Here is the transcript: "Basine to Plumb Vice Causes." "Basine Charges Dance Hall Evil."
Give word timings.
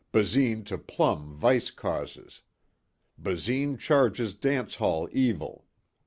"Basine 0.11 0.63
to 0.65 0.79
Plumb 0.79 1.35
Vice 1.35 1.69
Causes." 1.69 2.41
"Basine 3.19 3.77
Charges 3.77 4.33
Dance 4.33 4.77
Hall 4.77 5.07
Evil." 5.11 5.67